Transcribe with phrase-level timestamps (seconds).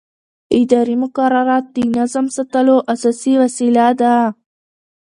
[0.59, 4.15] اداري مقررات د نظم ساتلو اساسي وسیله ده.